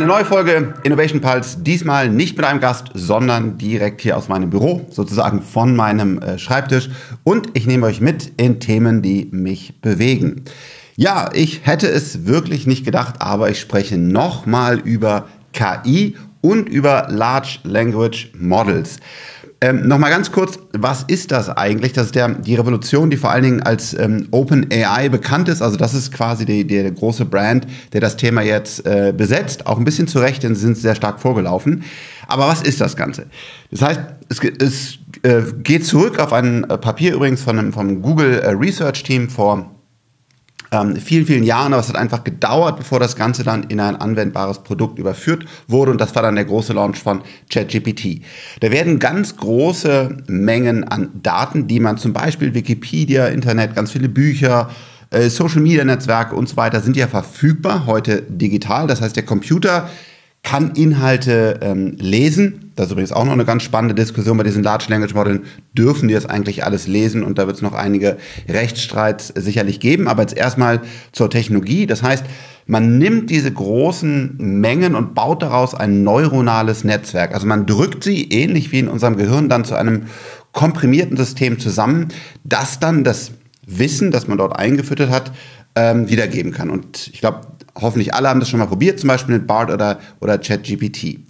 [0.00, 4.48] Eine neue Folge Innovation Pulse, diesmal nicht mit einem Gast, sondern direkt hier aus meinem
[4.48, 6.88] Büro, sozusagen von meinem äh, Schreibtisch.
[7.22, 10.46] Und ich nehme euch mit in Themen, die mich bewegen.
[10.96, 17.06] Ja, ich hätte es wirklich nicht gedacht, aber ich spreche nochmal über KI und über
[17.10, 18.98] Large Language Models.
[19.62, 21.92] Ähm, Nochmal ganz kurz, was ist das eigentlich?
[21.92, 25.60] Das ist der, die Revolution, die vor allen Dingen als ähm, Open AI bekannt ist.
[25.60, 29.66] Also das ist quasi die, die, der große Brand, der das Thema jetzt äh, besetzt.
[29.66, 31.84] Auch ein bisschen zu Recht, denn sie sind sehr stark vorgelaufen.
[32.26, 33.26] Aber was ist das Ganze?
[33.70, 38.38] Das heißt, es, es äh, geht zurück auf ein Papier übrigens von einem, vom Google
[38.38, 39.70] äh, Research Team vor
[40.72, 43.96] ähm, vielen, vielen Jahren, aber es hat einfach gedauert, bevor das Ganze dann in ein
[43.96, 48.22] anwendbares Produkt überführt wurde und das war dann der große Launch von ChatGPT.
[48.60, 54.08] Da werden ganz große Mengen an Daten, die man zum Beispiel Wikipedia, Internet, ganz viele
[54.08, 54.70] Bücher,
[55.10, 58.86] äh, Social Media Netzwerke und so weiter sind ja verfügbar, heute digital.
[58.86, 59.88] Das heißt, der Computer
[60.42, 62.72] kann Inhalte ähm, lesen.
[62.74, 65.44] Das ist übrigens auch noch eine ganz spannende Diskussion bei diesen Large Language Modellen.
[65.76, 67.22] Dürfen die das eigentlich alles lesen?
[67.22, 68.16] Und da wird es noch einige
[68.48, 70.08] Rechtsstreits sicherlich geben.
[70.08, 70.80] Aber jetzt erstmal
[71.12, 71.86] zur Technologie.
[71.86, 72.24] Das heißt,
[72.66, 77.34] man nimmt diese großen Mengen und baut daraus ein neuronales Netzwerk.
[77.34, 80.04] Also man drückt sie ähnlich wie in unserem Gehirn dann zu einem
[80.52, 82.08] komprimierten System zusammen,
[82.44, 83.32] das dann das
[83.66, 85.32] Wissen, das man dort eingefüttert hat,
[85.74, 86.70] ähm, wiedergeben kann.
[86.70, 87.40] Und ich glaube,
[87.74, 91.20] hoffentlich alle haben das schon mal probiert, zum Beispiel mit BART oder, oder ChatGPT.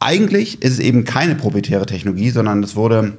[0.00, 3.16] Eigentlich ist es eben keine proprietäre Technologie, sondern es wurde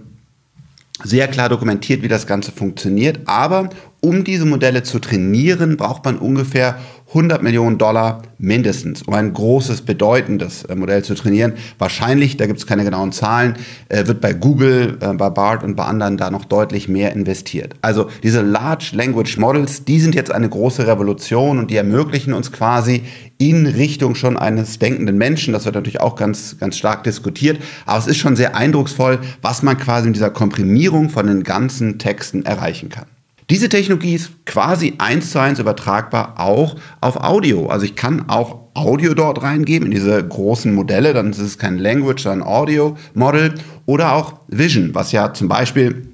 [1.03, 3.19] sehr klar dokumentiert, wie das Ganze funktioniert.
[3.25, 3.69] Aber
[4.01, 6.79] um diese Modelle zu trainieren, braucht man ungefähr
[7.15, 11.53] 100 Millionen Dollar mindestens, um ein großes, bedeutendes äh, Modell zu trainieren.
[11.77, 13.55] Wahrscheinlich, da gibt es keine genauen Zahlen,
[13.87, 17.73] äh, wird bei Google, äh, bei BART und bei anderen da noch deutlich mehr investiert.
[17.81, 22.51] Also diese Large Language Models, die sind jetzt eine große Revolution und die ermöglichen uns
[22.51, 23.03] quasi
[23.37, 25.53] in Richtung schon eines denkenden Menschen.
[25.53, 27.61] Das wird natürlich auch ganz, ganz stark diskutiert.
[27.85, 31.97] Aber es ist schon sehr eindrucksvoll, was man quasi mit dieser Komprimierung von den ganzen
[31.97, 33.05] Texten erreichen kann.
[33.49, 37.67] Diese Technologie ist quasi eins zu eins übertragbar auch auf Audio.
[37.67, 41.77] Also ich kann auch Audio dort reingeben in diese großen Modelle, dann ist es kein
[41.77, 43.53] Language, sondern Audio Model
[43.85, 46.07] oder auch Vision, was ja zum Beispiel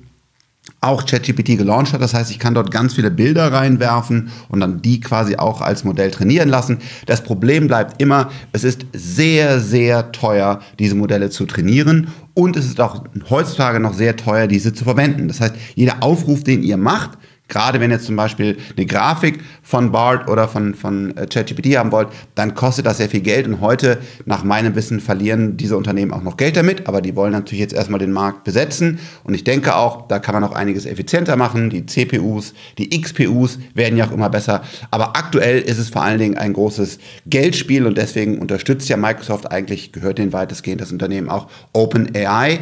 [0.81, 2.01] auch ChatGPT gelauncht hat.
[2.01, 5.83] Das heißt, ich kann dort ganz viele Bilder reinwerfen und dann die quasi auch als
[5.83, 6.79] Modell trainieren lassen.
[7.05, 12.65] Das Problem bleibt immer, es ist sehr, sehr teuer, diese Modelle zu trainieren und es
[12.65, 15.27] ist auch heutzutage noch sehr teuer, diese zu verwenden.
[15.27, 17.11] Das heißt, jeder Aufruf, den ihr macht,
[17.51, 21.91] Gerade wenn ihr zum Beispiel eine Grafik von BART oder von, von äh, ChatGPT haben
[21.91, 23.45] wollt, dann kostet das sehr viel Geld.
[23.45, 26.87] Und heute, nach meinem Wissen, verlieren diese Unternehmen auch noch Geld damit.
[26.87, 28.99] Aber die wollen natürlich jetzt erstmal den Markt besetzen.
[29.25, 31.69] Und ich denke auch, da kann man auch einiges effizienter machen.
[31.69, 34.61] Die CPUs, die XPUs werden ja auch immer besser.
[34.89, 37.85] Aber aktuell ist es vor allen Dingen ein großes Geldspiel.
[37.85, 42.61] Und deswegen unterstützt ja Microsoft eigentlich, gehört den weitestgehend das Unternehmen auch OpenAI.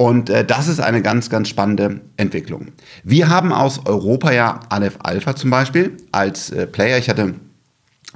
[0.00, 2.68] Und äh, das ist eine ganz, ganz spannende Entwicklung.
[3.04, 6.96] Wir haben aus Europa ja Aleph Alpha zum Beispiel als äh, Player.
[6.96, 7.34] Ich hatte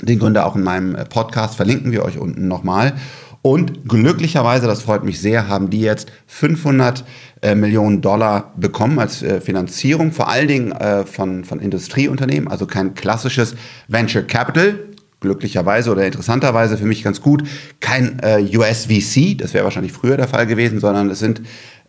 [0.01, 2.95] den Gründer auch in meinem äh, Podcast, verlinken wir euch unten nochmal.
[3.43, 7.05] Und glücklicherweise, das freut mich sehr, haben die jetzt 500
[7.43, 12.65] äh, Millionen Dollar bekommen als äh, Finanzierung, vor allen Dingen äh, von, von Industrieunternehmen, also
[12.65, 13.57] kein klassisches
[13.89, 14.79] Venture Capital,
[15.21, 17.43] glücklicherweise oder interessanterweise für mich ganz gut,
[17.81, 21.43] kein äh, USVC, das wäre wahrscheinlich früher der Fall gewesen, sondern es sind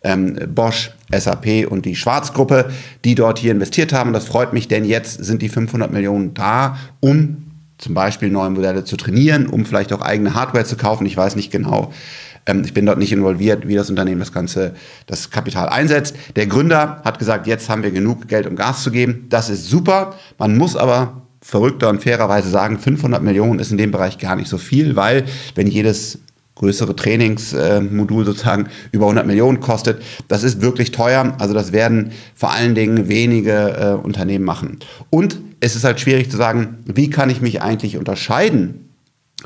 [0.06, 2.70] ähm, Bosch, SAP und die Schwarzgruppe,
[3.04, 4.12] die dort hier investiert haben.
[4.12, 7.42] Das freut mich, denn jetzt sind die 500 Millionen da, um
[7.78, 11.06] zum Beispiel neue Modelle zu trainieren, um vielleicht auch eigene Hardware zu kaufen.
[11.06, 11.92] Ich weiß nicht genau.
[12.46, 14.74] Ähm, ich bin dort nicht involviert, wie das Unternehmen das ganze,
[15.06, 16.16] das Kapital einsetzt.
[16.36, 19.26] Der Gründer hat gesagt, jetzt haben wir genug Geld, um Gas zu geben.
[19.28, 20.14] Das ist super.
[20.38, 24.48] Man muss aber verrückter und fairerweise sagen, 500 Millionen ist in dem Bereich gar nicht
[24.48, 25.24] so viel, weil
[25.54, 26.20] wenn jedes
[26.56, 30.02] größere Trainingsmodul sozusagen über 100 Millionen kostet.
[30.28, 31.34] Das ist wirklich teuer.
[31.38, 34.78] Also das werden vor allen Dingen wenige äh, Unternehmen machen.
[35.10, 38.86] Und es ist halt schwierig zu sagen, wie kann ich mich eigentlich unterscheiden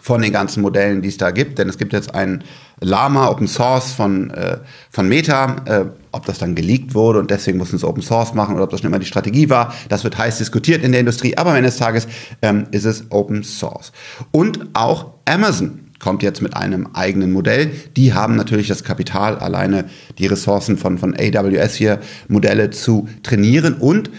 [0.01, 1.59] von den ganzen Modellen, die es da gibt.
[1.59, 2.45] Denn es gibt jetzt ein
[2.81, 4.59] Lama Open Source von, äh,
[4.91, 5.57] von Meta.
[5.67, 8.71] Äh, ob das dann geleakt wurde und deswegen mussten sie Open Source machen oder ob
[8.71, 11.37] das schon immer die Strategie war, das wird heiß diskutiert in der Industrie.
[11.37, 12.09] Aber am Ende des Tages
[12.43, 13.93] ähm, ist es Open Source.
[14.33, 17.71] Und auch Amazon kommt jetzt mit einem eigenen Modell.
[17.97, 19.85] Die haben natürlich das Kapital, alleine
[20.19, 24.11] die Ressourcen von, von AWS hier, Modelle zu trainieren und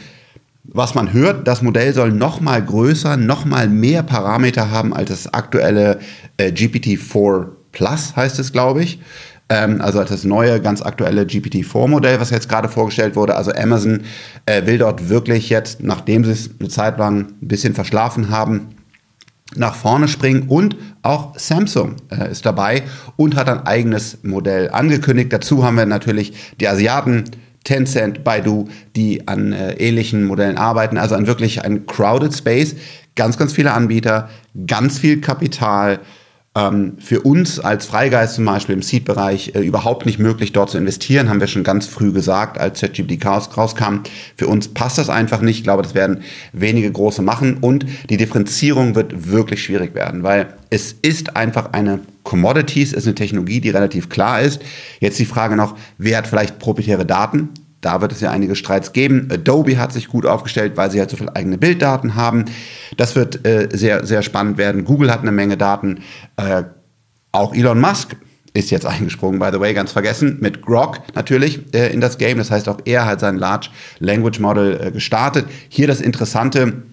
[0.63, 5.10] was man hört, das Modell soll noch mal größer, noch mal mehr Parameter haben als
[5.10, 6.00] das aktuelle
[6.38, 9.00] äh, GPT-4 Plus, heißt es, glaube ich.
[9.50, 13.36] Ähm, also als das neue, ganz aktuelle GPT-4-Modell, was jetzt gerade vorgestellt wurde.
[13.36, 14.04] Also Amazon
[14.45, 18.69] äh, will dort wirklich jetzt, nachdem sie es eine Zeit lang ein bisschen verschlafen haben,
[19.56, 22.83] nach vorne springen und auch Samsung äh, ist dabei
[23.18, 25.33] und hat ein eigenes Modell angekündigt.
[25.33, 27.25] Dazu haben wir natürlich die Asiaten,
[27.63, 32.75] Tencent, Baidu, die an äh, ähnlichen Modellen arbeiten, also an wirklich ein crowded Space,
[33.15, 34.30] ganz, ganz viele Anbieter,
[34.65, 36.00] ganz viel Kapital,
[36.53, 40.77] ähm, für uns als Freigeist zum Beispiel im Seed-Bereich äh, überhaupt nicht möglich, dort zu
[40.77, 44.01] investieren, haben wir schon ganz früh gesagt, als ChatGPT rauskam.
[44.36, 45.59] Für uns passt das einfach nicht.
[45.59, 50.53] Ich glaube, das werden wenige große machen und die Differenzierung wird wirklich schwierig werden, weil
[50.69, 54.62] es ist einfach eine Commodities, ist eine Technologie, die relativ klar ist.
[55.00, 57.50] Jetzt die Frage noch, wer hat vielleicht proprietäre Daten?
[57.81, 59.28] Da wird es ja einige Streits geben.
[59.31, 62.45] Adobe hat sich gut aufgestellt, weil sie halt so viele eigene Bilddaten haben.
[62.95, 64.86] Das wird äh, sehr, sehr spannend werden.
[64.86, 66.01] Google hat eine Menge Daten.
[66.38, 66.63] Äh,
[67.31, 68.16] auch Elon Musk
[68.54, 72.38] ist jetzt eingesprungen, by the way, ganz vergessen, mit Grok natürlich äh, in das Game.
[72.38, 73.69] Das heißt, auch er hat sein Large
[74.00, 75.48] Language Model äh, gestartet.
[75.68, 76.84] Hier das Interessante,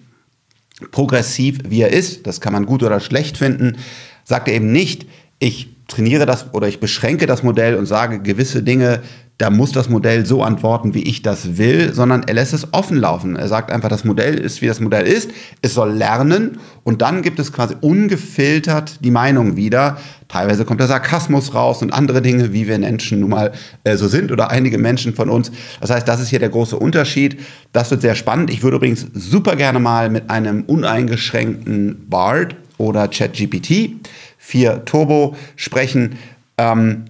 [0.91, 3.77] progressiv wie er ist, das kann man gut oder schlecht finden,
[4.23, 5.05] sagt er eben nicht,
[5.37, 9.01] ich trainiere das oder ich beschränke das Modell und sage, gewisse Dinge
[9.39, 12.97] da muss das Modell so antworten, wie ich das will, sondern er lässt es offen
[12.97, 13.37] laufen.
[13.37, 15.31] Er sagt einfach, das Modell ist, wie das Modell ist.
[15.61, 19.97] Es soll lernen und dann gibt es quasi ungefiltert die Meinung wieder.
[20.27, 23.53] Teilweise kommt der Sarkasmus raus und andere Dinge, wie wir Menschen nun mal
[23.85, 25.53] äh, so sind oder einige Menschen von uns.
[25.79, 27.39] Das heißt, das ist hier der große Unterschied.
[27.71, 28.49] Das wird sehr spannend.
[28.49, 33.91] Ich würde übrigens super gerne mal mit einem uneingeschränkten BARD oder ChatGPT
[34.37, 36.17] 4 Turbo sprechen,
[36.57, 37.05] ähm,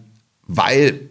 [0.45, 1.09] weil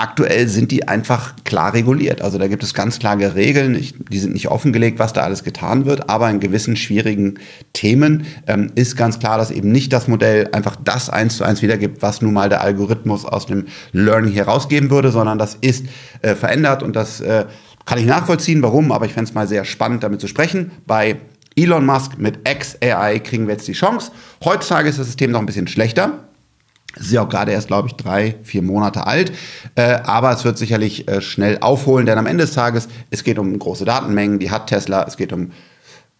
[0.00, 2.22] Aktuell sind die einfach klar reguliert.
[2.22, 3.74] Also da gibt es ganz klare Regeln.
[3.74, 6.08] Ich, die sind nicht offengelegt, was da alles getan wird.
[6.08, 7.40] Aber in gewissen schwierigen
[7.72, 11.62] Themen ähm, ist ganz klar, dass eben nicht das Modell einfach das eins zu eins
[11.62, 15.86] wiedergibt, was nun mal der Algorithmus aus dem Learning herausgeben würde, sondern das ist
[16.22, 17.46] äh, verändert und das äh,
[17.84, 18.92] kann ich nachvollziehen, warum.
[18.92, 20.70] Aber ich fände es mal sehr spannend, damit zu sprechen.
[20.86, 21.16] Bei
[21.56, 24.12] Elon Musk mit XAI kriegen wir jetzt die Chance.
[24.44, 26.20] Heutzutage ist das System noch ein bisschen schlechter.
[26.98, 29.32] Ist ja auch gerade erst, glaube ich, drei, vier Monate alt.
[29.74, 33.38] Äh, aber es wird sicherlich äh, schnell aufholen, denn am Ende des Tages, es geht
[33.38, 35.52] um große Datenmengen, die hat Tesla, es geht um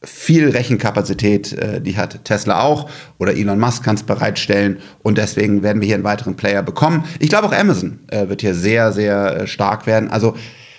[0.03, 2.89] viel Rechenkapazität, äh, die hat Tesla auch
[3.19, 7.05] oder Elon Musk kann es bereitstellen und deswegen werden wir hier einen weiteren Player bekommen.
[7.19, 10.11] Ich glaube auch Amazon äh, wird hier sehr, sehr äh, stark werden.
[10.11, 10.37] Also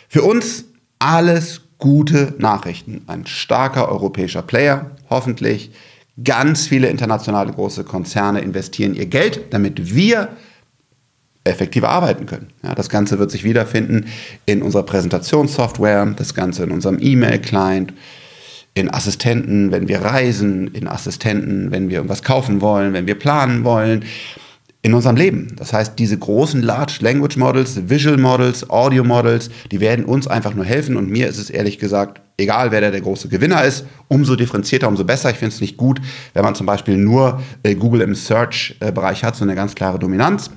[0.07, 0.66] für uns
[1.00, 3.02] alles gute Nachrichten.
[3.07, 5.72] Ein starker europäischer Player, hoffentlich
[6.24, 10.30] Ganz viele internationale große Konzerne investieren ihr Geld, damit wir
[11.44, 12.48] effektiver arbeiten können.
[12.63, 14.06] Ja, das Ganze wird sich wiederfinden
[14.45, 17.94] in unserer Präsentationssoftware, das Ganze in unserem E-Mail-Client,
[18.74, 23.63] in Assistenten, wenn wir reisen, in Assistenten, wenn wir irgendwas kaufen wollen, wenn wir planen
[23.63, 24.06] wollen,
[24.81, 25.56] in unserem Leben.
[25.57, 30.54] Das heißt, diese großen Large Language Models, Visual Models, Audio Models, die werden uns einfach
[30.54, 33.86] nur helfen und mir ist es ehrlich gesagt egal wer da der große Gewinner ist,
[34.08, 35.30] umso differenzierter, umso besser.
[35.30, 36.02] Ich finde es nicht gut,
[36.34, 40.50] wenn man zum Beispiel nur äh, Google im Search-Bereich hat, so eine ganz klare Dominanz.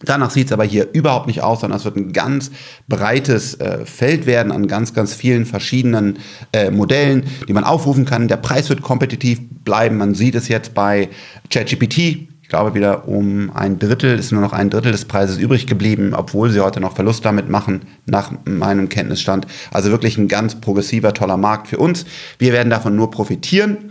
[0.00, 2.52] Danach sieht es aber hier überhaupt nicht aus, sondern es wird ein ganz
[2.86, 6.20] breites äh, Feld werden an ganz, ganz vielen verschiedenen
[6.52, 8.28] äh, Modellen, die man aufrufen kann.
[8.28, 9.96] Der Preis wird kompetitiv bleiben.
[9.96, 11.08] Man sieht es jetzt bei
[11.50, 15.66] ChatGPT, ich glaube, wieder um ein Drittel, ist nur noch ein Drittel des Preises übrig
[15.66, 19.46] geblieben, obwohl sie heute noch Verlust damit machen, nach meinem Kenntnisstand.
[19.70, 22.06] Also wirklich ein ganz progressiver, toller Markt für uns.
[22.38, 23.90] Wir werden davon nur profitieren.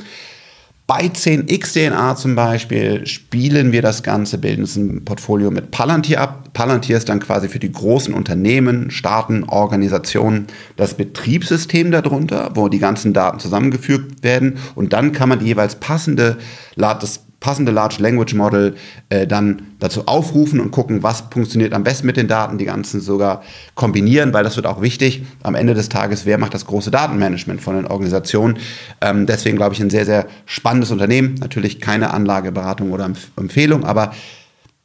[0.87, 6.49] Bei 10xDNA zum Beispiel spielen wir das Ganze, bilden es ein Portfolio mit Palantir ab.
[6.53, 10.47] Palantir ist dann quasi für die großen Unternehmen, Staaten, Organisationen
[10.77, 14.57] das Betriebssystem darunter, wo die ganzen Daten zusammengefügt werden.
[14.73, 16.37] Und dann kann man die jeweils passende,
[16.75, 18.75] das passende Large Language Model
[19.09, 22.99] äh, dann dazu aufrufen und gucken, was funktioniert am besten mit den Daten, die ganzen
[22.99, 23.43] sogar
[23.75, 25.23] kombinieren, weil das wird auch wichtig.
[25.43, 28.57] Am Ende des Tages, wer macht das große Datenmanagement von den Organisationen?
[29.01, 31.35] Ähm, deswegen glaube ich ein sehr, sehr spannendes Unternehmen.
[31.39, 34.11] Natürlich keine Anlageberatung oder Empf Empfehlung, aber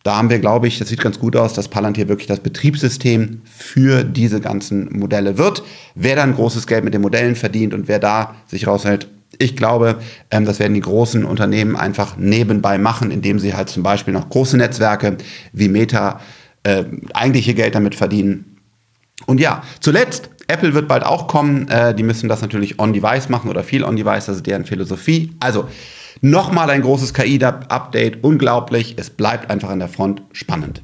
[0.03, 3.43] da haben wir, glaube ich, das sieht ganz gut aus, dass Palantir wirklich das Betriebssystem
[3.45, 5.63] für diese ganzen Modelle wird.
[5.95, 9.09] Wer dann großes Geld mit den Modellen verdient und wer da sich raushält,
[9.39, 9.99] ich glaube,
[10.31, 14.29] ähm, das werden die großen Unternehmen einfach nebenbei machen, indem sie halt zum Beispiel noch
[14.29, 15.17] große Netzwerke
[15.53, 16.21] wie Meta
[16.65, 16.85] äh,
[17.15, 18.59] eigentliche Geld damit verdienen.
[19.27, 21.69] Und ja, zuletzt, Apple wird bald auch kommen.
[21.69, 25.35] Äh, die müssen das natürlich on-device machen oder viel on-device, das ist deren Philosophie.
[25.41, 25.69] Also,
[26.21, 28.97] nochmal ein großes KI-Update, unglaublich.
[28.99, 30.83] Es bleibt einfach an der Front spannend.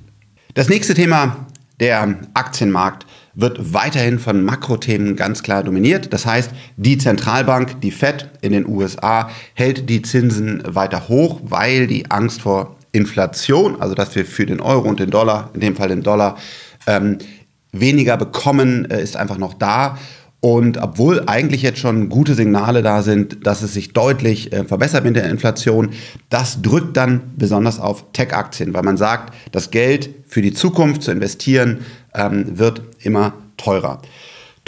[0.55, 1.47] Das nächste Thema,
[1.81, 3.07] der Aktienmarkt
[3.39, 6.13] wird weiterhin von Makrothemen ganz klar dominiert.
[6.13, 11.87] Das heißt, die Zentralbank, die Fed in den USA, hält die Zinsen weiter hoch, weil
[11.87, 15.77] die Angst vor Inflation, also dass wir für den Euro und den Dollar, in dem
[15.77, 16.37] Fall den Dollar,
[16.89, 17.19] ähm,
[17.71, 19.97] weniger bekommen, äh, ist einfach noch da.
[20.41, 25.05] Und obwohl eigentlich jetzt schon gute Signale da sind, dass es sich deutlich äh, verbessert
[25.05, 25.91] mit der Inflation,
[26.31, 31.11] das drückt dann besonders auf Tech-Aktien, weil man sagt, das Geld für die Zukunft zu
[31.11, 31.79] investieren
[32.15, 34.01] ähm, wird immer teurer.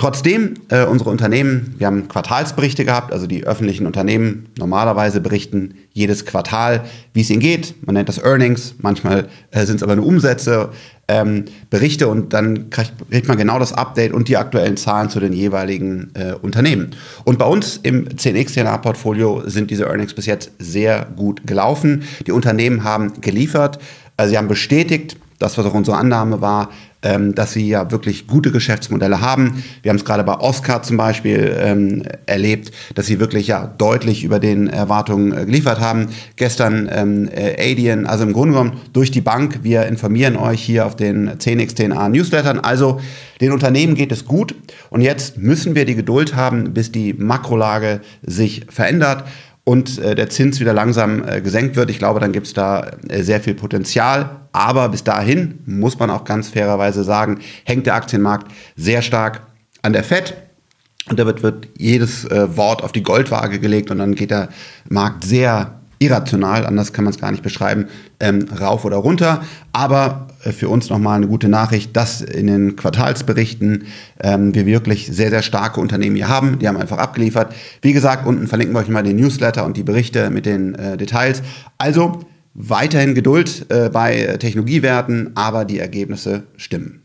[0.01, 6.25] Trotzdem, äh, unsere Unternehmen, wir haben Quartalsberichte gehabt, also die öffentlichen Unternehmen normalerweise berichten jedes
[6.25, 7.75] Quartal, wie es ihnen geht.
[7.85, 10.71] Man nennt das Earnings, manchmal äh, sind es aber nur Umsätze,
[11.07, 15.35] ähm, Berichte und dann kriegt, man genau das Update und die aktuellen Zahlen zu den
[15.35, 16.93] jeweiligen äh, Unternehmen.
[17.25, 22.05] Und bei uns im 10x TNA-Portfolio sind diese Earnings bis jetzt sehr gut gelaufen.
[22.27, 23.79] Die Unternehmen haben geliefert,
[24.17, 26.69] also sie haben bestätigt, das, was auch unsere Annahme war,
[27.03, 29.65] ähm, dass sie ja wirklich gute Geschäftsmodelle haben.
[29.83, 34.23] Wir haben es gerade bei Oscar zum Beispiel ähm, erlebt, dass sie wirklich ja deutlich
[34.23, 36.09] über den Erwartungen äh, geliefert haben.
[36.37, 39.61] Gestern ähm, äh, Adyen, also im Grunde genommen durch die Bank.
[39.63, 42.61] Wir informieren euch hier auf den 10x10a Newslettern.
[42.61, 43.01] Also
[43.41, 44.55] den Unternehmen geht es gut
[44.91, 49.25] und jetzt müssen wir die Geduld haben, bis die Makrolage sich verändert
[49.71, 51.91] und äh, der Zins wieder langsam äh, gesenkt wird.
[51.91, 54.41] Ich glaube, dann gibt es da äh, sehr viel Potenzial.
[54.51, 59.43] Aber bis dahin muss man auch ganz fairerweise sagen, hängt der Aktienmarkt sehr stark
[59.83, 60.35] an der Fed.
[61.09, 64.49] Und da wird, jedes Wort auf die Goldwaage gelegt und dann geht der
[64.89, 67.87] Markt sehr irrational, anders kann man es gar nicht beschreiben,
[68.19, 69.45] ähm, rauf oder runter.
[69.73, 73.85] Aber für uns nochmal eine gute Nachricht, dass in den Quartalsberichten
[74.21, 76.59] ähm, wir wirklich sehr, sehr starke Unternehmen hier haben.
[76.59, 77.55] Die haben einfach abgeliefert.
[77.83, 80.97] Wie gesagt, unten verlinken wir euch mal den Newsletter und die Berichte mit den äh,
[80.97, 81.43] Details.
[81.77, 82.21] Also
[82.55, 87.03] weiterhin Geduld äh, bei Technologiewerten, aber die Ergebnisse stimmen.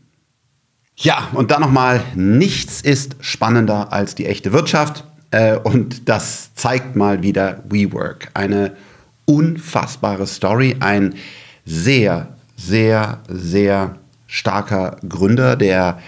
[0.96, 5.04] Ja, und dann nochmal, nichts ist spannender als die echte Wirtschaft.
[5.30, 8.30] Äh, und das zeigt mal wieder WeWork.
[8.32, 8.72] Eine
[9.26, 11.14] unfassbare Story, ein
[11.66, 13.96] sehr, sehr, sehr
[14.26, 15.98] starker Gründer, der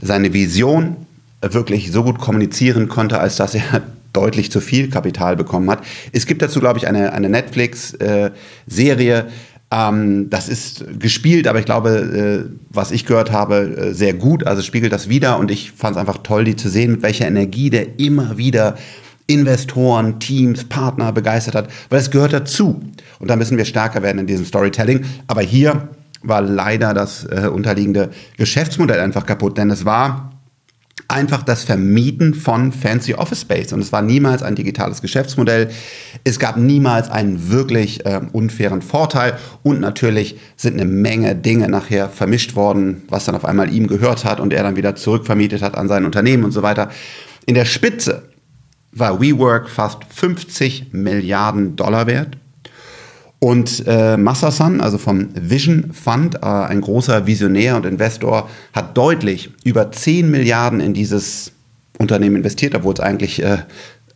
[0.00, 0.96] seine Vision
[1.40, 3.82] wirklich so gut kommunizieren konnte, als dass er
[4.12, 5.84] deutlich zu viel Kapital bekommen hat.
[6.12, 9.28] Es gibt dazu, glaube ich, eine, eine Netflix-Serie.
[9.70, 14.46] Ähm, das ist gespielt, aber ich glaube, äh, was ich gehört habe, äh, sehr gut.
[14.46, 17.26] Also spiegelt das wieder und ich fand es einfach toll, die zu sehen, mit welcher
[17.26, 18.76] Energie der immer wieder
[19.28, 22.80] Investoren, Teams, Partner begeistert hat, weil es gehört dazu.
[23.20, 25.04] Und da müssen wir stärker werden in diesem Storytelling.
[25.26, 25.90] Aber hier
[26.22, 30.32] war leider das äh, unterliegende Geschäftsmodell einfach kaputt, denn es war
[31.08, 33.72] einfach das Vermieten von Fancy Office Space.
[33.72, 35.70] Und es war niemals ein digitales Geschäftsmodell.
[36.24, 39.38] Es gab niemals einen wirklich äh, unfairen Vorteil.
[39.62, 44.24] Und natürlich sind eine Menge Dinge nachher vermischt worden, was dann auf einmal ihm gehört
[44.24, 46.90] hat und er dann wieder zurückvermietet hat an sein Unternehmen und so weiter.
[47.46, 48.24] In der Spitze
[48.98, 52.36] war WeWork fast 50 Milliarden Dollar wert.
[53.40, 59.50] Und äh, Massasan, also vom Vision Fund, äh, ein großer Visionär und Investor, hat deutlich
[59.62, 61.52] über 10 Milliarden in dieses
[61.98, 63.58] Unternehmen investiert, obwohl es eigentlich äh,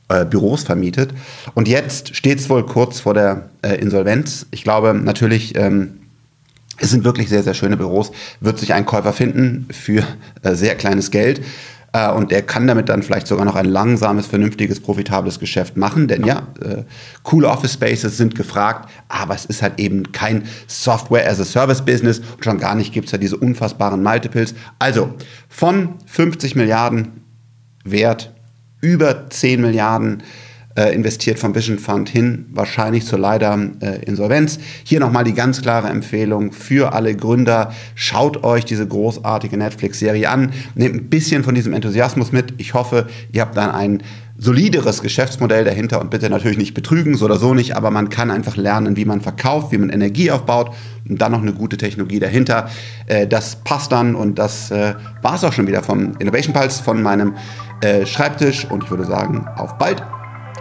[0.08, 1.10] äh, Büros vermietet.
[1.54, 4.46] Und jetzt steht es wohl kurz vor der äh, Insolvenz.
[4.50, 6.00] Ich glaube natürlich, ähm,
[6.78, 8.10] es sind wirklich sehr, sehr schöne Büros.
[8.40, 10.04] Wird sich ein Käufer finden für
[10.42, 11.42] äh, sehr kleines Geld.
[11.92, 16.08] Äh, und der kann damit dann vielleicht sogar noch ein langsames, vernünftiges, profitables Geschäft machen.
[16.08, 16.84] Denn ja, äh,
[17.22, 21.82] coole Office Spaces sind gefragt, aber es ist halt eben kein Software as a Service
[21.82, 22.18] Business.
[22.18, 24.54] Und schon gar nicht gibt es ja diese unfassbaren Multiples.
[24.78, 25.14] Also
[25.48, 27.22] von 50 Milliarden
[27.84, 28.32] Wert
[28.80, 30.22] über 10 Milliarden
[30.76, 34.58] äh, investiert vom Vision Fund hin, wahrscheinlich zur leider äh, Insolvenz.
[34.84, 37.72] Hier nochmal die ganz klare Empfehlung für alle Gründer.
[37.94, 40.52] Schaut euch diese großartige Netflix-Serie an.
[40.74, 42.54] Nehmt ein bisschen von diesem Enthusiasmus mit.
[42.58, 44.02] Ich hoffe, ihr habt dann ein
[44.38, 48.30] solideres Geschäftsmodell dahinter und bitte natürlich nicht betrügen, so oder so nicht, aber man kann
[48.30, 50.74] einfach lernen, wie man verkauft, wie man Energie aufbaut
[51.08, 52.68] und dann noch eine gute Technologie dahinter.
[53.06, 56.82] Äh, das passt dann und das äh, war es auch schon wieder vom Innovation Pulse,
[56.82, 57.34] von meinem
[57.82, 60.02] äh, Schreibtisch und ich würde sagen, auf bald.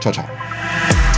[0.01, 1.10] Ciao, ciao.